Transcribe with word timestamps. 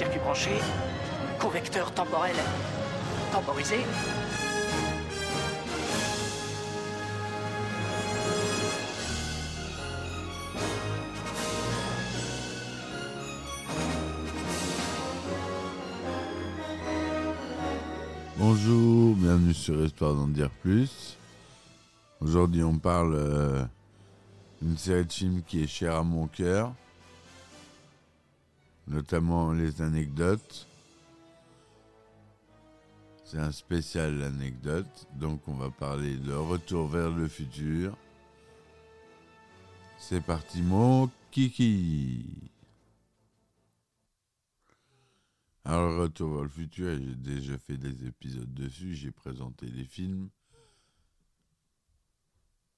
Circuit 0.00 0.18
branché, 0.20 0.50
convecteur 1.38 1.92
temporel 1.92 2.34
temporisé. 3.32 3.76
Bonjour, 18.38 19.16
bienvenue 19.16 19.52
sur 19.52 19.84
Histoire 19.84 20.14
d'en 20.14 20.28
dire 20.28 20.48
plus. 20.62 21.18
Aujourd'hui, 22.22 22.62
on 22.62 22.78
parle 22.78 23.12
euh, 23.14 23.64
d'une 24.62 24.78
série 24.78 25.04
de 25.04 25.12
films 25.12 25.42
qui 25.46 25.62
est 25.62 25.66
chère 25.66 25.96
à 25.96 26.02
mon 26.02 26.26
cœur, 26.26 26.72
notamment 28.90 29.52
les 29.52 29.80
anecdotes. 29.80 30.66
C'est 33.24 33.38
un 33.38 33.52
spécial 33.52 34.20
anecdote, 34.22 35.06
donc 35.14 35.46
on 35.46 35.54
va 35.54 35.70
parler 35.70 36.16
de 36.16 36.32
Retour 36.32 36.88
vers 36.88 37.10
le 37.10 37.28
futur. 37.28 37.96
C'est 39.98 40.20
parti, 40.20 40.60
mon 40.62 41.08
kiki. 41.30 42.50
Alors, 45.64 45.96
Retour 46.00 46.34
vers 46.34 46.42
le 46.42 46.48
futur, 46.48 46.98
j'ai 46.98 47.14
déjà 47.14 47.56
fait 47.58 47.76
des 47.76 48.06
épisodes 48.06 48.52
dessus, 48.52 48.96
j'ai 48.96 49.12
présenté 49.12 49.66
les 49.66 49.84
films. 49.84 50.28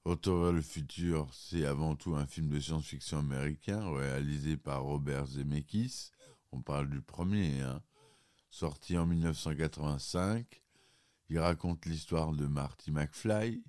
Retour 0.04 0.50
le 0.50 0.62
futur, 0.62 1.32
c'est 1.32 1.64
avant 1.64 1.94
tout 1.94 2.16
un 2.16 2.26
film 2.26 2.48
de 2.48 2.58
science-fiction 2.58 3.18
américain 3.20 3.88
réalisé 3.94 4.56
par 4.56 4.82
Robert 4.82 5.26
Zemeckis. 5.26 6.10
On 6.50 6.60
parle 6.60 6.90
du 6.90 7.00
premier, 7.00 7.60
hein. 7.60 7.80
sorti 8.50 8.98
en 8.98 9.06
1985. 9.06 10.60
Il 11.28 11.38
raconte 11.38 11.86
l'histoire 11.86 12.32
de 12.32 12.48
Marty 12.48 12.90
McFly, 12.90 13.62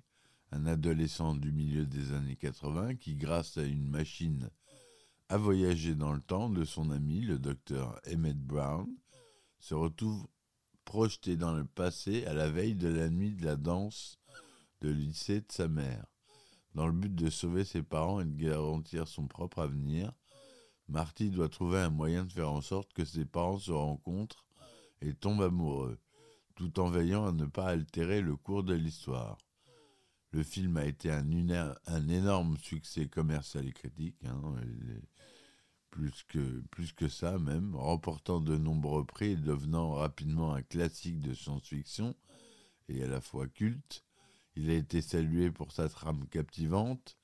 un 0.50 0.66
adolescent 0.66 1.36
du 1.36 1.52
milieu 1.52 1.86
des 1.86 2.12
années 2.12 2.34
80 2.34 2.96
qui, 2.96 3.14
grâce 3.14 3.56
à 3.56 3.62
une 3.62 3.88
machine 3.88 4.50
à 5.28 5.36
voyager 5.36 5.94
dans 5.94 6.12
le 6.12 6.20
temps 6.20 6.50
de 6.50 6.64
son 6.64 6.90
ami, 6.90 7.20
le 7.20 7.38
docteur 7.38 8.00
Emmett 8.12 8.36
Brown, 8.36 8.88
se 9.60 9.74
retrouve 9.74 10.26
projeté 10.84 11.36
dans 11.36 11.54
le 11.54 11.64
passé 11.64 12.26
à 12.26 12.34
la 12.34 12.50
veille 12.50 12.74
de 12.74 12.88
la 12.88 13.08
nuit 13.08 13.34
de 13.34 13.44
la 13.44 13.54
danse 13.54 14.18
de 14.80 14.90
lycée 14.90 15.40
de 15.40 15.52
sa 15.52 15.68
mère. 15.68 16.04
Dans 16.74 16.86
le 16.86 16.92
but 16.92 17.14
de 17.14 17.30
sauver 17.30 17.64
ses 17.64 17.82
parents 17.82 18.20
et 18.20 18.24
de 18.24 18.36
garantir 18.36 19.06
son 19.06 19.26
propre 19.26 19.60
avenir, 19.60 20.12
Marty 20.88 21.30
doit 21.30 21.48
trouver 21.48 21.78
un 21.78 21.90
moyen 21.90 22.24
de 22.24 22.32
faire 22.32 22.50
en 22.50 22.60
sorte 22.60 22.92
que 22.92 23.04
ses 23.04 23.24
parents 23.24 23.58
se 23.58 23.72
rencontrent 23.72 24.44
et 25.00 25.14
tombent 25.14 25.42
amoureux, 25.42 25.98
tout 26.56 26.80
en 26.80 26.90
veillant 26.90 27.26
à 27.26 27.32
ne 27.32 27.46
pas 27.46 27.68
altérer 27.68 28.20
le 28.20 28.36
cours 28.36 28.64
de 28.64 28.74
l'histoire. 28.74 29.38
Le 30.32 30.42
film 30.42 30.76
a 30.76 30.84
été 30.84 31.12
un, 31.12 32.08
énorme 32.08 32.56
succès 32.58 33.06
commercial 33.06 33.68
et 33.68 33.72
critique, 33.72 34.16
hein, 34.24 34.42
plus 35.90 36.92
que 36.92 37.08
ça 37.08 37.38
même, 37.38 37.76
remportant 37.76 38.40
de 38.40 38.56
nombreux 38.56 39.04
prix 39.04 39.32
et 39.32 39.36
devenant 39.36 39.92
rapidement 39.92 40.52
un 40.54 40.62
classique 40.62 41.20
de 41.20 41.34
science-fiction 41.34 42.16
et 42.88 43.04
à 43.04 43.06
la 43.06 43.20
fois 43.20 43.46
culte. 43.46 44.04
Il 44.56 44.70
a 44.70 44.74
été 44.74 45.02
salué 45.02 45.50
pour 45.50 45.72
sa 45.72 45.88
trame 45.88 46.26
captivante, 46.28 47.16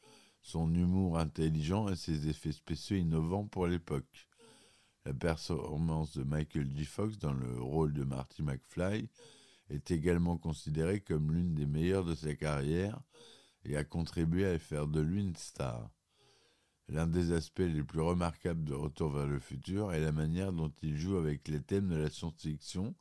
son 0.43 0.75
humour 0.75 1.19
intelligent 1.19 1.89
et 1.89 1.97
ses 1.97 2.29
effets 2.29 2.53
spéciaux 2.53 2.97
innovants 2.97 3.47
pour 3.47 3.67
l'époque. 3.67 4.29
La 5.05 5.15
performance 5.15 6.17
de 6.17 6.25
Michael 6.25 6.71
J. 6.77 6.85
Fox 6.85 7.19
dans 7.19 7.33
le 7.33 7.61
rôle 7.61 7.93
de 7.93 8.05
Marty 8.05 8.43
McFly 8.43 9.09
est 9.69 9.91
également 9.91 10.37
considérée 10.37 11.01
comme 11.01 11.33
l'une 11.33 11.55
des 11.55 11.67
meilleures 11.67 12.05
de 12.05 12.15
sa 12.15 12.35
carrière 12.35 13.01
et 13.65 13.77
a 13.77 13.85
contribué 13.85 14.47
à 14.47 14.59
faire 14.59 14.89
de 14.89 15.01
lui 15.01 15.23
une 15.23 15.37
star. 15.37 15.91
L'un 16.89 17.07
des 17.07 17.31
aspects 17.33 17.61
les 17.61 17.85
plus 17.85 18.01
remarquables 18.01 18.65
de 18.65 18.75
Retour 18.75 19.12
vers 19.12 19.27
le 19.27 19.39
futur 19.39 19.93
est 19.93 20.01
la 20.01 20.11
manière 20.11 20.53
dont 20.53 20.73
il 20.83 20.99
joue 20.99 21.17
avec 21.17 21.47
les 21.47 21.62
thèmes 21.62 21.89
de 21.89 21.97
la 21.97 22.11
science-fiction, 22.11 22.97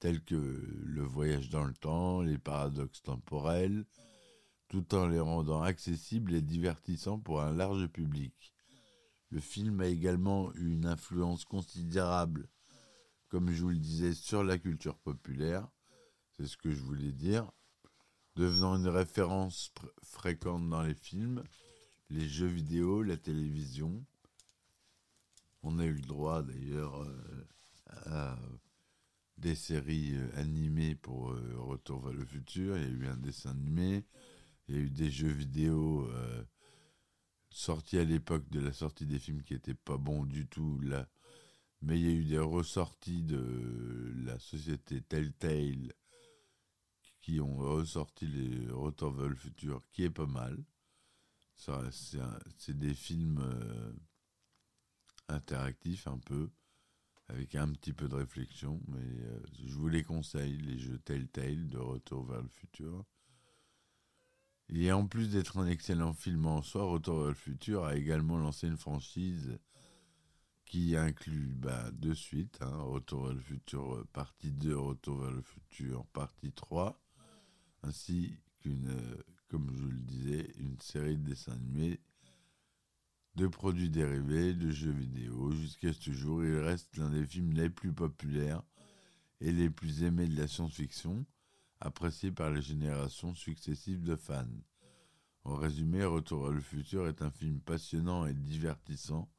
tels 0.00 0.22
que 0.22 0.34
le 0.34 1.02
voyage 1.02 1.48
dans 1.48 1.64
le 1.64 1.74
temps, 1.74 2.22
les 2.22 2.38
paradoxes 2.38 3.02
temporels, 3.02 3.84
tout 4.68 4.94
en 4.94 5.06
les 5.08 5.20
rendant 5.20 5.62
accessibles 5.62 6.34
et 6.34 6.42
divertissants 6.42 7.18
pour 7.18 7.40
un 7.40 7.52
large 7.52 7.86
public. 7.88 8.54
Le 9.30 9.40
film 9.40 9.80
a 9.80 9.86
également 9.86 10.54
eu 10.54 10.72
une 10.72 10.86
influence 10.86 11.44
considérable, 11.44 12.48
comme 13.28 13.50
je 13.50 13.62
vous 13.62 13.70
le 13.70 13.78
disais, 13.78 14.14
sur 14.14 14.42
la 14.42 14.58
culture 14.58 14.96
populaire, 14.98 15.68
c'est 16.32 16.46
ce 16.46 16.56
que 16.56 16.70
je 16.70 16.82
voulais 16.82 17.12
dire, 17.12 17.50
devenant 18.36 18.76
une 18.76 18.88
référence 18.88 19.72
fréquente 20.02 20.68
dans 20.68 20.82
les 20.82 20.94
films, 20.94 21.42
les 22.10 22.28
jeux 22.28 22.46
vidéo, 22.46 23.02
la 23.02 23.16
télévision. 23.16 24.04
On 25.62 25.78
a 25.78 25.84
eu 25.84 25.94
le 25.94 26.06
droit 26.06 26.42
d'ailleurs 26.42 27.02
euh, 27.02 27.48
à 28.06 28.38
des 29.38 29.54
séries 29.54 30.14
euh, 30.14 30.30
animées 30.40 30.94
pour 30.94 31.30
euh, 31.30 31.54
Retour 31.58 32.00
vers 32.00 32.12
le 32.12 32.24
futur. 32.24 32.76
Il 32.76 32.82
y 32.82 32.86
a 32.86 32.88
eu 32.88 33.06
un 33.06 33.16
dessin 33.16 33.50
animé, 33.50 34.04
il 34.68 34.74
y 34.74 34.78
a 34.78 34.80
eu 34.80 34.90
des 34.90 35.10
jeux 35.10 35.30
vidéo 35.30 36.08
euh, 36.10 36.44
sortis 37.50 37.98
à 37.98 38.04
l'époque 38.04 38.48
de 38.50 38.60
la 38.60 38.72
sortie 38.72 39.06
des 39.06 39.18
films 39.18 39.42
qui 39.42 39.54
n'étaient 39.54 39.74
pas 39.74 39.96
bons 39.96 40.24
du 40.24 40.46
tout 40.46 40.80
là. 40.80 41.08
Mais 41.80 41.98
il 41.98 42.06
y 42.06 42.08
a 42.08 42.14
eu 42.14 42.24
des 42.24 42.38
ressorties 42.38 43.22
de 43.22 44.12
la 44.24 44.38
société 44.40 45.00
Telltale 45.00 45.92
qui 47.20 47.40
ont 47.40 47.56
ressorti 47.56 48.26
les 48.26 48.68
Retour 48.70 49.12
vers 49.12 49.28
le 49.28 49.36
futur, 49.36 49.82
qui 49.92 50.02
est 50.02 50.10
pas 50.10 50.26
mal. 50.26 50.58
C'est 51.54 52.76
des 52.76 52.94
films 52.94 53.44
interactifs 55.28 56.08
un 56.08 56.18
peu, 56.18 56.50
avec 57.28 57.54
un 57.54 57.68
petit 57.68 57.92
peu 57.92 58.08
de 58.08 58.14
réflexion, 58.14 58.80
mais 58.88 59.00
euh, 59.00 59.40
je 59.64 59.74
vous 59.74 59.88
les 59.88 60.02
conseille, 60.02 60.56
les 60.58 60.78
jeux 60.78 60.98
Telltale 60.98 61.68
de 61.68 61.78
Retour 61.78 62.24
vers 62.24 62.42
le 62.42 62.48
futur. 62.48 63.04
Et 64.70 64.92
en 64.92 65.06
plus 65.06 65.30
d'être 65.30 65.58
un 65.58 65.66
excellent 65.66 66.12
film 66.12 66.46
en 66.46 66.62
soi, 66.62 66.84
Retour 66.84 67.20
vers 67.20 67.28
le 67.28 67.34
futur 67.34 67.84
a 67.84 67.96
également 67.96 68.38
lancé 68.38 68.66
une 68.66 68.76
franchise 68.76 69.58
qui 70.64 70.96
inclut 70.96 71.54
bah, 71.54 71.90
deux 71.92 72.14
suites, 72.14 72.58
hein, 72.60 72.82
Retour 72.82 73.24
vers 73.24 73.34
le 73.34 73.40
futur 73.40 73.94
euh, 73.94 74.06
partie 74.12 74.52
2, 74.52 74.76
Retour 74.76 75.20
vers 75.20 75.30
le 75.30 75.42
futur 75.42 76.06
partie 76.06 76.52
3, 76.52 76.98
ainsi 77.82 78.38
qu'une, 78.60 78.88
euh, 78.88 79.22
comme 79.48 79.70
je 79.76 79.84
le 79.84 80.00
disais, 80.00 80.52
une 80.58 80.78
série 80.80 81.16
de 81.16 81.30
dessins 81.30 81.52
animés, 81.52 82.00
de 83.38 83.46
produits 83.46 83.88
dérivés, 83.88 84.52
de 84.52 84.72
jeux 84.72 84.90
vidéo. 84.90 85.52
Jusqu'à 85.52 85.92
ce 85.92 86.10
jour, 86.10 86.44
il 86.44 86.56
reste 86.56 86.96
l'un 86.96 87.08
des 87.08 87.24
films 87.24 87.52
les 87.52 87.70
plus 87.70 87.92
populaires 87.92 88.64
et 89.40 89.52
les 89.52 89.70
plus 89.70 90.02
aimés 90.02 90.26
de 90.26 90.36
la 90.36 90.48
science-fiction, 90.48 91.24
apprécié 91.80 92.32
par 92.32 92.50
les 92.50 92.60
générations 92.60 93.36
successives 93.36 94.02
de 94.02 94.16
fans. 94.16 94.44
En 95.44 95.54
résumé, 95.54 96.04
Retour 96.04 96.42
vers 96.42 96.52
le 96.52 96.60
futur 96.60 97.06
est 97.06 97.22
un 97.22 97.30
film 97.30 97.60
passionnant 97.60 98.26
et 98.26 98.34
divertissant 98.34 99.30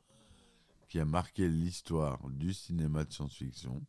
qui 0.87 1.01
a 1.01 1.05
marqué 1.05 1.49
l'histoire 1.49 2.21
du 2.29 2.53
cinéma 2.53 3.03
de 3.03 3.11
science-fiction, 3.11 3.85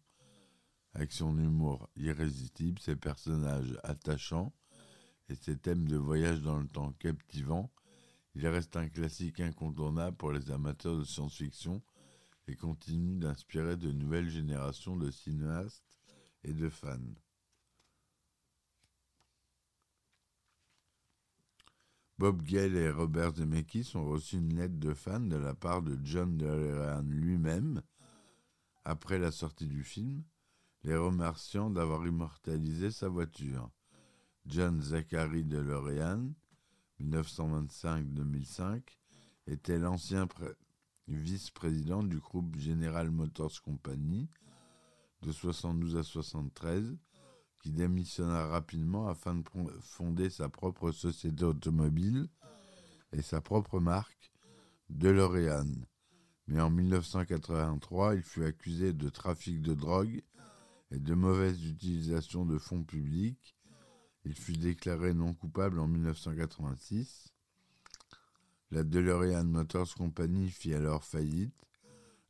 avec 0.92 1.12
son 1.12 1.38
humour 1.38 1.88
irrésistible, 1.94 2.80
ses 2.80 2.96
personnages 2.96 3.78
attachants 3.84 4.52
et 5.28 5.36
ses 5.36 5.56
thèmes 5.56 5.86
de 5.86 5.96
voyage 5.96 6.42
dans 6.42 6.58
le 6.58 6.66
temps 6.66 6.90
captivants. 6.94 7.70
Il 8.34 8.46
reste 8.46 8.76
un 8.76 8.88
classique 8.88 9.40
incontournable 9.40 10.16
pour 10.16 10.32
les 10.32 10.50
amateurs 10.50 10.96
de 10.96 11.04
science-fiction 11.04 11.82
et 12.46 12.56
continue 12.56 13.18
d'inspirer 13.18 13.76
de 13.76 13.90
nouvelles 13.90 14.28
générations 14.28 14.96
de 14.96 15.10
cinéastes 15.10 15.98
et 16.44 16.52
de 16.52 16.68
fans. 16.68 16.98
Bob 22.18 22.42
Gale 22.42 22.76
et 22.76 22.90
Robert 22.90 23.36
Zemeckis 23.36 23.92
ont 23.94 24.04
reçu 24.04 24.36
une 24.36 24.54
lettre 24.54 24.78
de 24.78 24.92
fan 24.92 25.28
de 25.30 25.36
la 25.36 25.54
part 25.54 25.80
de 25.80 25.98
John 26.04 26.36
DeLorean 26.36 27.02
lui-même, 27.02 27.82
après 28.84 29.18
la 29.18 29.30
sortie 29.30 29.66
du 29.66 29.82
film, 29.82 30.22
les 30.82 30.96
remerciant 30.96 31.70
d'avoir 31.70 32.06
immortalisé 32.06 32.90
sa 32.90 33.08
voiture. 33.08 33.70
John 34.44 34.82
Zachary 34.82 35.44
DeLorean, 35.44 36.34
1925-2005, 37.04 38.82
était 39.46 39.78
l'ancien 39.78 40.28
vice-président 41.08 42.02
du 42.02 42.18
groupe 42.18 42.56
General 42.56 43.10
Motors 43.10 43.60
Company 43.62 44.28
de 45.22 45.32
72 45.32 45.96
à 45.96 46.02
73, 46.02 46.96
qui 47.60 47.72
démissionna 47.72 48.46
rapidement 48.46 49.08
afin 49.08 49.34
de 49.34 49.44
fonder 49.80 50.30
sa 50.30 50.48
propre 50.48 50.92
société 50.92 51.44
automobile 51.44 52.28
et 53.12 53.22
sa 53.22 53.40
propre 53.40 53.80
marque, 53.80 54.32
DeLorean. 54.88 55.70
Mais 56.46 56.60
en 56.60 56.70
1983, 56.70 58.16
il 58.16 58.22
fut 58.22 58.44
accusé 58.44 58.92
de 58.92 59.08
trafic 59.08 59.60
de 59.62 59.74
drogue 59.74 60.22
et 60.90 60.98
de 60.98 61.14
mauvaise 61.14 61.64
utilisation 61.64 62.44
de 62.44 62.58
fonds 62.58 62.82
publics. 62.82 63.56
Il 64.24 64.34
fut 64.34 64.52
déclaré 64.52 65.14
non 65.14 65.34
coupable 65.34 65.78
en 65.78 65.86
1986. 65.86 67.32
La 68.70 68.84
DeLorean 68.84 69.44
Motors 69.44 69.94
Company 69.94 70.50
fit 70.50 70.74
alors 70.74 71.04
faillite. 71.04 71.54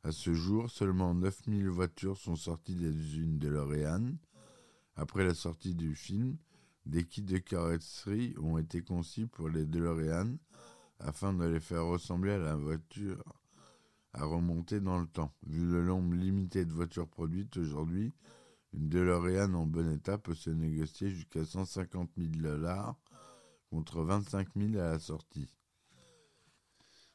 À 0.03 0.11
ce 0.11 0.33
jour, 0.33 0.69
seulement 0.71 1.13
9000 1.13 1.69
voitures 1.69 2.17
sont 2.17 2.35
sorties 2.35 2.75
des 2.75 2.89
usines 2.89 3.37
DeLorean 3.37 4.15
après 4.95 5.23
la 5.23 5.33
sortie 5.33 5.73
du 5.73 5.95
film, 5.95 6.37
des 6.85 7.05
kits 7.05 7.21
de 7.21 7.37
carrosserie 7.37 8.35
ont 8.39 8.57
été 8.57 8.81
conçus 8.81 9.27
pour 9.27 9.49
les 9.49 9.65
DeLorean 9.65 10.37
afin 10.99 11.33
de 11.33 11.45
les 11.45 11.59
faire 11.59 11.85
ressembler 11.85 12.33
à 12.33 12.37
la 12.37 12.55
voiture 12.55 13.23
à 14.13 14.25
remonter 14.25 14.81
dans 14.81 14.99
le 14.99 15.07
temps. 15.07 15.33
Vu 15.47 15.65
le 15.65 15.85
nombre 15.85 16.13
limité 16.13 16.65
de 16.65 16.73
voitures 16.73 17.07
produites 17.07 17.55
aujourd'hui, 17.57 18.13
une 18.73 18.89
DeLorean 18.89 19.53
en 19.53 19.65
bon 19.65 19.91
état 19.91 20.17
peut 20.17 20.35
se 20.35 20.49
négocier 20.49 21.09
jusqu'à 21.09 21.43
150 21.43 22.09
000 22.17 22.29
dollars 22.35 22.95
contre 23.69 24.01
25 24.01 24.47
000 24.55 24.81
à 24.81 24.91
la 24.91 24.99
sortie. 24.99 25.53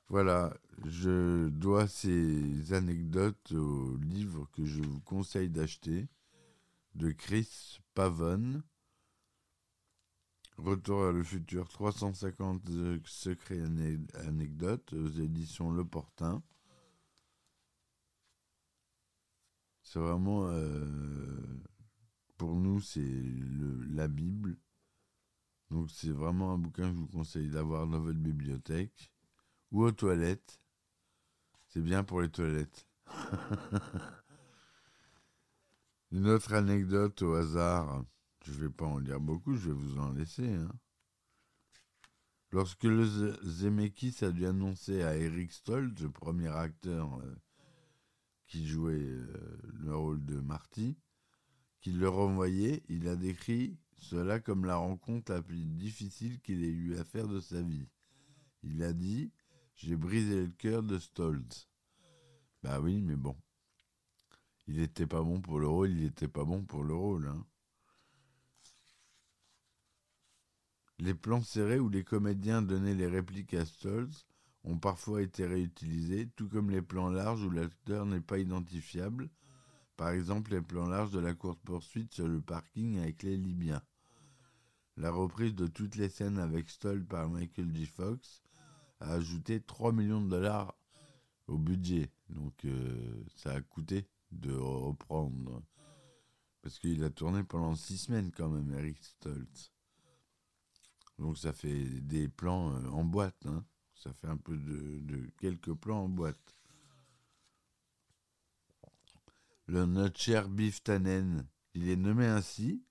Voilà, 0.08 0.56
je 0.84 1.48
dois 1.48 1.88
ces 1.88 2.72
anecdotes 2.72 3.52
au 3.52 3.96
livre 3.96 4.48
que 4.52 4.64
je 4.64 4.82
vous 4.82 5.00
conseille 5.00 5.50
d'acheter 5.50 6.06
de 6.94 7.10
Chris 7.10 7.80
Pavone. 7.94 8.62
Retour 10.58 11.06
à 11.06 11.12
le 11.12 11.22
futur 11.22 11.68
350 11.68 12.62
secrets 13.04 13.62
anecdotes 14.14 14.92
aux 14.92 15.08
éditions 15.08 15.70
Le 15.70 15.84
Portin. 15.84 16.42
C'est 19.86 20.00
vraiment, 20.00 20.48
euh, 20.48 21.60
pour 22.36 22.56
nous, 22.56 22.80
c'est 22.80 23.22
la 23.88 24.08
Bible. 24.08 24.58
Donc 25.70 25.92
c'est 25.92 26.10
vraiment 26.10 26.54
un 26.54 26.58
bouquin 26.58 26.90
que 26.90 26.96
je 26.96 27.00
vous 27.02 27.06
conseille 27.06 27.48
d'avoir 27.50 27.86
dans 27.86 28.00
votre 28.00 28.18
bibliothèque 28.18 29.12
ou 29.70 29.84
aux 29.84 29.92
toilettes. 29.92 30.60
C'est 31.68 31.80
bien 31.80 32.02
pour 32.02 32.20
les 32.20 32.28
toilettes. 32.28 32.88
Une 36.10 36.26
autre 36.30 36.52
anecdote 36.52 37.22
au 37.22 37.34
hasard, 37.34 38.04
je 38.44 38.50
ne 38.50 38.56
vais 38.56 38.70
pas 38.70 38.86
en 38.86 38.98
lire 38.98 39.20
beaucoup, 39.20 39.54
je 39.54 39.68
vais 39.68 39.74
vous 39.74 39.98
en 39.98 40.10
laisser. 40.10 40.52
Hein. 40.52 40.72
Lorsque 42.50 42.82
le 42.84 43.04
Zemeckis 43.44 44.24
a 44.24 44.32
dû 44.32 44.46
annoncer 44.46 45.04
à 45.04 45.16
Eric 45.16 45.52
Stoltz, 45.52 46.02
le 46.02 46.10
premier 46.10 46.48
acteur 46.48 47.20
euh, 47.20 47.36
qui 48.46 48.66
jouait 48.66 48.94
euh, 48.94 49.58
le 49.74 49.96
rôle 49.96 50.24
de 50.24 50.40
Marty, 50.40 50.96
qu'il 51.80 51.98
le 51.98 52.08
renvoyait, 52.08 52.82
il 52.88 53.08
a 53.08 53.16
décrit 53.16 53.78
cela 53.98 54.40
comme 54.40 54.64
la 54.64 54.76
rencontre 54.76 55.32
la 55.32 55.42
plus 55.42 55.64
difficile 55.64 56.40
qu'il 56.40 56.64
ait 56.64 56.68
eu 56.68 56.96
à 56.96 57.04
faire 57.04 57.28
de 57.28 57.40
sa 57.40 57.62
vie. 57.62 57.88
Il 58.62 58.82
a 58.82 58.92
dit 58.92 59.32
J'ai 59.74 59.96
brisé 59.96 60.46
le 60.46 60.52
cœur 60.52 60.82
de 60.82 60.98
Stoltz. 60.98 61.68
Bah 62.62 62.80
oui, 62.80 63.00
mais 63.00 63.16
bon 63.16 63.36
il 64.66 64.76
n'était 64.78 65.06
pas 65.06 65.22
bon 65.22 65.40
pour 65.40 65.60
le 65.60 65.68
rôle, 65.68 65.90
il 65.90 66.02
n'était 66.02 66.28
pas 66.28 66.44
bon 66.44 66.64
pour 66.64 66.82
le 66.82 66.94
rôle. 66.94 67.28
Hein. 67.28 67.46
Les 70.98 71.14
plans 71.14 71.42
serrés 71.42 71.78
où 71.78 71.88
les 71.88 72.04
comédiens 72.04 72.62
donnaient 72.62 72.94
les 72.94 73.06
répliques 73.06 73.54
à 73.54 73.64
Stoltz 73.64 74.26
ont 74.66 74.78
parfois 74.78 75.22
été 75.22 75.46
réutilisés, 75.46 76.28
tout 76.36 76.48
comme 76.48 76.70
les 76.70 76.82
plans 76.82 77.08
larges 77.08 77.44
où 77.44 77.50
l'acteur 77.50 78.04
n'est 78.04 78.20
pas 78.20 78.38
identifiable, 78.38 79.30
par 79.96 80.10
exemple 80.10 80.50
les 80.50 80.60
plans 80.60 80.88
larges 80.88 81.12
de 81.12 81.20
la 81.20 81.34
course-poursuite 81.34 82.12
sur 82.12 82.26
le 82.26 82.40
parking 82.40 82.98
avec 82.98 83.22
les 83.22 83.36
Libyens. 83.36 83.82
La 84.96 85.10
reprise 85.10 85.54
de 85.54 85.66
toutes 85.66 85.96
les 85.96 86.08
scènes 86.08 86.38
avec 86.38 86.68
Stoltz 86.68 87.06
par 87.08 87.28
Michael 87.28 87.72
J. 87.74 87.86
Fox 87.86 88.42
a 89.00 89.12
ajouté 89.12 89.60
3 89.60 89.92
millions 89.92 90.20
de 90.20 90.30
dollars 90.30 90.74
au 91.46 91.58
budget, 91.58 92.10
donc 92.28 92.64
euh, 92.64 93.24
ça 93.36 93.52
a 93.52 93.60
coûté 93.60 94.08
de 94.32 94.52
reprendre. 94.52 95.62
Parce 96.60 96.80
qu'il 96.80 97.04
a 97.04 97.10
tourné 97.10 97.44
pendant 97.44 97.76
six 97.76 97.98
semaines 97.98 98.32
quand 98.32 98.48
même, 98.48 98.72
Eric 98.76 99.04
Stoltz. 99.04 99.70
Donc 101.18 101.38
ça 101.38 101.52
fait 101.52 101.84
des 102.00 102.26
plans 102.28 102.74
euh, 102.74 102.88
en 102.88 103.04
boîte. 103.04 103.46
Hein. 103.46 103.64
Ça 104.06 104.12
fait 104.12 104.28
un 104.28 104.36
peu 104.36 104.56
de, 104.56 105.28
quelques 105.40 105.74
plans 105.74 106.04
en 106.04 106.08
boîte. 106.08 106.54
Le 109.66 109.84
notre 109.84 110.20
cher 110.20 110.48
Biff 110.48 110.80
Tannen, 110.84 111.44
il 111.74 111.88
est 111.88 111.96
nommé 111.96 112.24
ainsi 112.24 112.84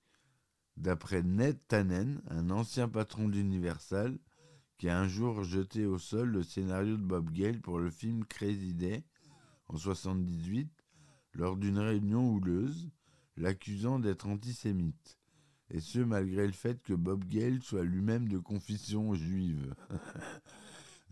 d'après 0.76 1.22
Ned 1.22 1.58
Tannen, 1.68 2.20
un 2.28 2.50
ancien 2.50 2.86
patron 2.86 3.30
d'Universal, 3.30 4.18
qui 4.76 4.90
a 4.90 5.00
un 5.00 5.08
jour 5.08 5.42
jeté 5.42 5.86
au 5.86 5.98
sol 5.98 6.28
le 6.28 6.42
scénario 6.42 6.98
de 6.98 7.02
Bob 7.02 7.30
Gale 7.30 7.62
pour 7.62 7.78
le 7.78 7.88
film 7.88 8.26
Crazy 8.26 8.74
Day 8.74 9.02
en 9.68 9.78
78 9.78 10.70
lors 11.32 11.56
d'une 11.56 11.78
réunion 11.78 12.30
houleuse, 12.30 12.90
l'accusant 13.38 13.98
d'être 13.98 14.26
antisémite, 14.26 15.16
et 15.70 15.80
ce 15.80 16.00
malgré 16.00 16.46
le 16.46 16.52
fait 16.52 16.82
que 16.82 16.92
Bob 16.92 17.24
Gale 17.24 17.62
soit 17.62 17.84
lui-même 17.84 18.28
de 18.28 18.36
confession 18.36 19.14
juive. 19.14 19.74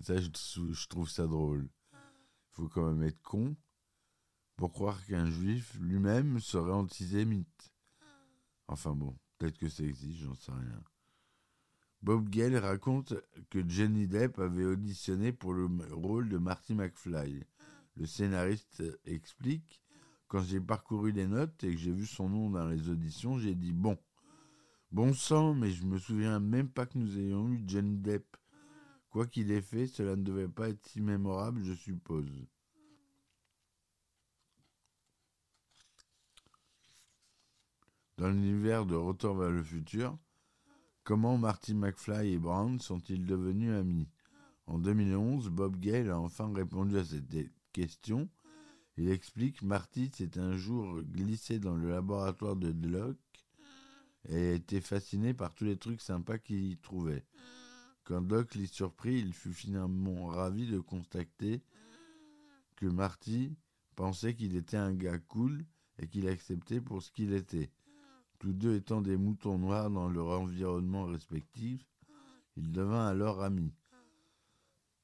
ça, 0.04 0.16
je, 0.16 0.88
trouve 0.88 1.08
ça 1.08 1.26
drôle. 1.26 1.68
Il 1.92 2.52
faut 2.52 2.68
quand 2.68 2.92
même 2.92 3.02
être 3.02 3.23
con 3.23 3.56
pour 4.56 4.73
croire 4.73 5.04
qu'un 5.06 5.30
juif 5.30 5.76
lui-même 5.80 6.40
serait 6.40 6.73
antisémite. 6.73 7.73
Enfin 8.68 8.94
bon, 8.94 9.16
peut-être 9.38 9.58
que 9.58 9.68
ça 9.68 9.82
existe, 9.82 10.20
j'en 10.20 10.34
sais 10.34 10.52
rien. 10.52 10.82
Bob 12.02 12.28
Gale 12.28 12.56
raconte 12.56 13.14
que 13.50 13.66
Johnny 13.66 14.06
Depp 14.06 14.38
avait 14.38 14.66
auditionné 14.66 15.32
pour 15.32 15.54
le 15.54 15.68
rôle 15.90 16.28
de 16.28 16.38
Marty 16.38 16.75
McFly. 16.75 17.42
Le 17.96 18.06
scénariste 18.06 18.82
explique 19.04 19.80
quand 20.28 20.42
j'ai 20.42 20.61
parcouru 20.61 21.12
les 21.12 21.26
notes 21.26 21.62
et 21.64 21.70
que 21.70 21.80
j'ai 21.80 21.92
vu 21.92 22.06
son 22.06 22.28
nom 22.28 22.50
dans 22.50 22.66
les 22.66 22.88
auditions, 22.88 23.38
j'ai 23.38 23.54
dit 23.54 23.73
bon, 23.73 23.96
bon 24.90 25.14
sang, 25.14 25.54
mais 25.54 25.70
je 25.70 25.84
me 25.84 25.99
souviens 25.99 26.40
même 26.40 26.68
pas 26.68 26.87
que 26.87 26.99
nous 26.99 27.18
ayons 27.18 27.49
eu 27.50 27.62
Johnny 27.66 27.96
Depp. 27.96 28.37
Quoi 29.14 29.26
qu'il 29.28 29.52
ait 29.52 29.62
fait, 29.62 29.87
cela 29.87 30.16
ne 30.16 30.25
devait 30.25 30.49
pas 30.49 30.71
être 30.71 30.85
si 30.88 31.00
mémorable, 31.00 31.62
je 31.62 31.73
suppose. 31.73 32.28
Dans 38.18 38.28
l'univers 38.28 38.87
de 38.87 38.97
Retour 38.97 39.37
vers 39.37 39.52
le 39.52 39.62
futur, 39.62 40.18
comment 41.04 41.38
Marty 41.38 41.75
McFly 41.75 42.33
et 42.33 42.38
Brown 42.38 42.80
sont-ils 42.80 43.25
devenus 43.25 43.71
amis? 43.71 44.09
En 44.66 44.80
2011, 44.80 45.49
Bob 45.50 45.78
Gale 45.78 46.11
a 46.11 46.18
enfin 46.18 46.52
répondu 46.52 46.99
à 46.99 47.04
cette 47.04 47.25
question 47.73 48.28
il 48.97 49.11
explique 49.11 49.62
Marty 49.62 50.11
s'est 50.12 50.38
un 50.38 50.56
jour 50.56 51.02
glissé 51.02 51.61
dans 51.61 51.76
le 51.76 51.88
laboratoire 51.88 52.56
de 52.56 52.73
Doc 52.73 53.16
et 54.28 54.50
a 54.50 54.52
été 54.54 54.80
fasciné 54.80 55.35
par 55.35 55.54
tous 55.54 55.64
les 55.64 55.76
trucs 55.76 56.00
sympas 56.00 56.38
qu'il 56.38 56.64
y 56.64 56.76
trouvait. 56.76 57.25
Quand 58.04 58.20
Doc 58.20 58.54
l'y 58.54 58.66
surprit, 58.66 59.18
il 59.18 59.32
fut 59.32 59.54
finalement 59.54 60.26
ravi 60.26 60.66
de 60.66 60.78
constater 60.78 61.62
que 62.76 62.87
Marty 62.87 63.56
pensait 63.96 64.34
qu'il 64.34 64.56
était 64.56 64.76
un 64.76 64.92
gars 64.92 65.18
cool 65.18 65.64
et 65.99 66.06
qu'il 66.06 66.28
acceptait 66.28 66.82
pour 66.82 67.02
ce 67.02 67.11
qu'il 67.11 67.32
était. 67.32 67.70
Tous 68.38 68.52
deux 68.52 68.76
étant 68.76 69.00
des 69.00 69.16
moutons 69.16 69.58
noirs 69.58 69.90
dans 69.90 70.08
leur 70.08 70.26
environnement 70.38 71.04
respectif, 71.04 71.80
ils 72.56 72.73
devinrent 72.73 73.06
alors 73.06 73.42
amis. 73.42 73.73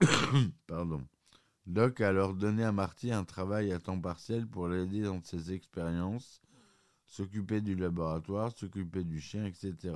Pardon. 0.66 1.02
Doc 1.66 2.00
a 2.00 2.08
alors 2.08 2.34
donné 2.34 2.64
à 2.64 2.72
Marty 2.72 3.12
un 3.12 3.24
travail 3.24 3.72
à 3.72 3.78
temps 3.78 4.00
partiel 4.00 4.46
pour 4.46 4.68
l'aider 4.68 5.02
dans 5.02 5.22
ses 5.22 5.52
expériences, 5.52 6.42
s'occuper 7.06 7.60
du 7.60 7.76
laboratoire, 7.76 8.52
s'occuper 8.52 9.04
du 9.04 9.20
chien, 9.20 9.46
etc. 9.46 9.94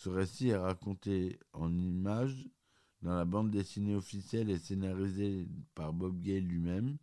Ce 0.00 0.08
récit 0.08 0.48
est 0.48 0.56
raconté 0.56 1.38
en 1.52 1.76
images 1.76 2.48
dans 3.02 3.14
la 3.14 3.26
bande 3.26 3.50
dessinée 3.50 3.94
officielle 3.94 4.48
et 4.48 4.56
scénarisée 4.56 5.46
par 5.74 5.92
Bob 5.92 6.22
Gale 6.22 6.44
lui-même? 6.44 6.96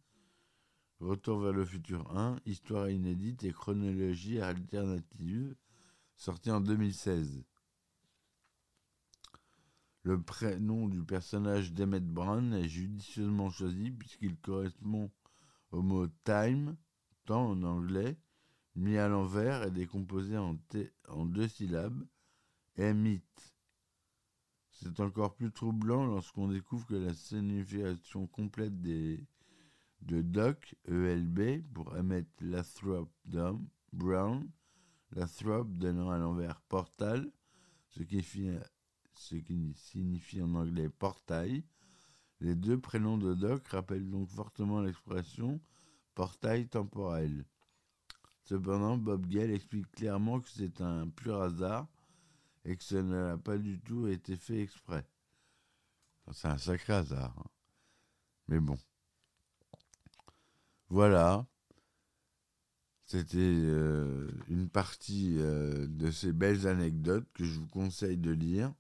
Retour 1.00 1.42
vers 1.42 1.54
le 1.54 1.64
futur 1.64 2.18
1, 2.18 2.40
histoire 2.48 2.90
inédite 2.90 3.44
et 3.44 3.52
chronologie 3.52 4.42
alternative, 4.42 5.56
sorti 6.16 6.50
en 6.50 6.60
2016. 6.60 7.44
Le 10.02 10.20
prénom 10.20 10.90
du 10.90 11.04
personnage 11.04 11.74
d'Emmett 11.74 12.04
Brown 12.04 12.52
est 12.52 12.68
judicieusement 12.68 13.52
choisi 13.52 13.92
puisqu'il 13.92 14.38
correspond 14.38 15.12
au 15.70 15.84
mot 15.84 16.08
time, 16.24 16.76
temps 17.26 17.52
en 17.52 17.62
anglais, 17.62 18.18
mis 18.74 18.98
à 18.98 19.08
l'envers 19.08 19.62
et 19.62 19.72
décomposé 19.72 20.36
en 20.36 20.56
deux 21.28 21.48
syllabes, 21.48 22.04
Emmett. 22.80 23.54
C'est 24.72 25.00
encore 25.00 25.34
plus 25.34 25.52
troublant 25.52 26.06
lorsqu'on 26.06 26.50
découvre 26.50 26.86
que 26.86 26.96
la 26.96 27.14
signification 27.14 28.28
complète 28.28 28.80
des, 28.80 29.26
de 30.02 30.22
Doc, 30.22 30.76
ELB, 30.88 31.64
pour 31.74 31.96
Emmett 31.96 32.28
Lathrop 32.40 33.10
Brown, 33.94 34.48
Lathrop 35.12 35.68
donnant 35.72 36.12
à 36.12 36.20
l'envers 36.20 36.62
portal, 36.62 37.32
ce 37.90 38.04
qui, 38.04 38.24
ce 39.16 39.36
qui 39.36 39.74
signifie 39.76 40.42
en 40.42 40.54
anglais 40.54 40.90
portail. 40.90 41.64
Les 42.40 42.54
deux 42.54 42.80
prénoms 42.80 43.18
de 43.18 43.34
Doc 43.34 43.68
rappellent 43.70 44.10
donc 44.10 44.30
fortement 44.30 44.82
l'expression 44.82 45.60
portail 46.14 46.68
temporel. 46.68 47.46
Cependant, 48.44 48.98
Bob 48.98 49.26
Gale 49.26 49.52
explique 49.52 49.92
clairement 49.92 50.40
que 50.40 50.50
c'est 50.50 50.82
un 50.82 51.10
pur 51.10 51.42
hasard 51.42 51.88
et 52.68 52.76
que 52.76 52.84
ça 52.84 53.02
n'a 53.02 53.38
pas 53.38 53.58
du 53.58 53.80
tout 53.80 54.08
été 54.08 54.36
fait 54.36 54.62
exprès. 54.62 55.08
C'est 56.34 56.50
un 56.50 56.58
sacré 56.58 56.94
hasard. 56.94 57.34
Hein. 57.40 57.50
Mais 58.50 58.60
bon. 58.60 58.78
Voilà. 60.90 61.48
C'était 63.06 63.38
euh, 63.38 64.30
une 64.50 64.70
partie 64.70 65.38
euh, 65.38 65.88
de 65.88 66.12
ces 66.12 66.34
belles 66.34 66.68
anecdotes 66.68 67.28
que 67.34 67.46
je 67.46 67.58
vous 67.58 67.68
conseille 67.68 68.18
de 68.18 68.32
lire. 68.32 68.74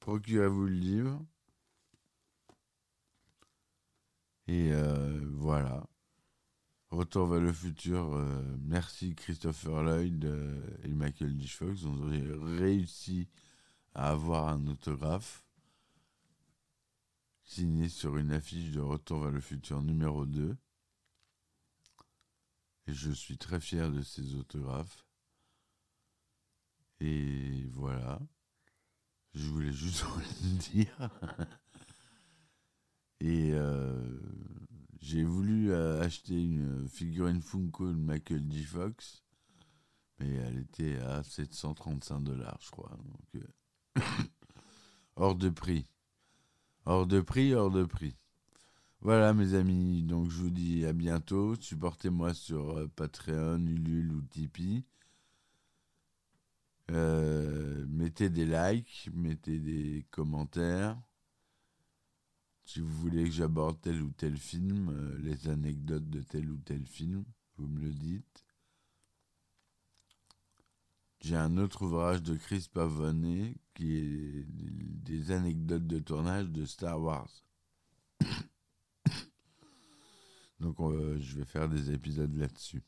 Procurez-vous 0.00 0.66
le 0.66 0.72
livre. 0.72 1.24
Et 4.48 4.72
euh, 4.72 5.20
voilà. 5.34 5.86
Retour 6.90 7.26
vers 7.26 7.40
le 7.40 7.52
futur. 7.52 8.14
Euh, 8.14 8.56
merci 8.62 9.14
Christopher 9.14 9.82
Lloyd 9.82 10.24
euh, 10.24 10.58
et 10.84 10.88
Michael 10.88 11.38
J. 11.38 11.46
Fox. 11.48 11.84
On 11.84 12.02
aurait 12.02 12.24
réussi 12.58 13.28
à 13.94 14.10
avoir 14.10 14.48
un 14.48 14.66
autographe 14.68 15.44
signé 17.44 17.90
sur 17.90 18.16
une 18.16 18.32
affiche 18.32 18.70
de 18.72 18.80
Retour 18.80 19.20
vers 19.20 19.30
le 19.30 19.40
futur 19.40 19.82
numéro 19.82 20.24
2. 20.24 20.56
Et 22.86 22.92
je 22.94 23.10
suis 23.10 23.36
très 23.36 23.60
fier 23.60 23.90
de 23.90 24.00
ces 24.00 24.34
autographes. 24.34 25.04
Et 27.00 27.66
voilà. 27.72 28.18
Je 29.34 29.46
voulais 29.48 29.72
juste 29.72 30.02
vous 30.04 30.20
le 30.20 30.58
dire. 30.58 31.10
Et 33.20 33.50
euh, 33.52 34.20
j'ai 35.00 35.22
voulu 35.24 35.70
euh, 35.70 36.00
acheter 36.02 36.34
une 36.34 36.88
figurine 36.88 37.40
Funko 37.40 37.92
de 37.92 37.98
Michael 37.98 38.44
J. 38.50 38.64
Fox, 38.64 39.22
mais 40.18 40.34
elle 40.34 40.58
était 40.58 40.98
à 40.98 41.22
735 41.22 42.20
dollars, 42.20 42.58
je 42.60 42.70
crois. 42.70 42.90
Euh, 43.36 43.40
hors 45.16 45.36
de 45.36 45.48
prix. 45.48 45.86
Hors 46.84 47.06
de 47.06 47.20
prix, 47.20 47.54
hors 47.54 47.70
de 47.70 47.84
prix. 47.84 48.16
Voilà 49.00 49.32
mes 49.32 49.54
amis, 49.54 50.02
donc 50.02 50.30
je 50.30 50.38
vous 50.38 50.50
dis 50.50 50.84
à 50.84 50.92
bientôt. 50.92 51.54
Supportez-moi 51.54 52.34
sur 52.34 52.88
Patreon, 52.96 53.64
Ulule 53.64 54.12
ou 54.12 54.22
Tipeee. 54.22 54.84
mettez 56.88 58.28
des 58.30 58.46
likes, 58.46 59.08
mettez 59.12 59.60
des 59.60 60.04
commentaires. 60.10 60.98
Si 62.68 62.80
vous 62.80 62.92
voulez 63.00 63.24
que 63.24 63.30
j'aborde 63.30 63.80
tel 63.80 64.02
ou 64.02 64.10
tel 64.10 64.36
film, 64.36 64.90
euh, 64.90 65.18
les 65.22 65.48
anecdotes 65.48 66.10
de 66.10 66.20
tel 66.20 66.50
ou 66.50 66.58
tel 66.58 66.84
film, 66.84 67.24
vous 67.56 67.66
me 67.66 67.80
le 67.80 67.94
dites. 67.94 68.44
J'ai 71.22 71.36
un 71.36 71.56
autre 71.56 71.86
ouvrage 71.86 72.22
de 72.22 72.36
Chris 72.36 72.68
Pavone 72.70 73.54
qui 73.72 73.96
est 73.96 74.44
des 74.50 75.30
anecdotes 75.30 75.86
de 75.86 75.98
tournage 75.98 76.50
de 76.50 76.66
Star 76.66 77.00
Wars. 77.00 77.30
Donc 80.60 80.76
je 81.20 81.38
vais 81.38 81.46
faire 81.46 81.70
des 81.70 81.90
épisodes 81.90 82.36
là-dessus. 82.36 82.82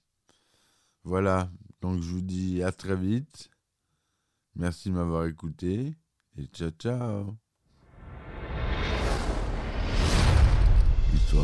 Voilà, 1.04 1.50
donc 1.80 2.02
je 2.02 2.10
vous 2.10 2.20
dis 2.20 2.62
à 2.62 2.70
très 2.70 2.96
vite. 2.96 3.50
Merci 4.54 4.90
de 4.90 4.94
m'avoir 4.94 5.24
écouté 5.24 5.96
et 6.36 6.44
ciao 6.48 6.68
ciao 6.68 7.38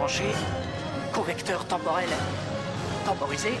branché, 0.00 0.32
correcteur 1.12 1.62
temporel 1.66 2.08
temporisé, 3.04 3.52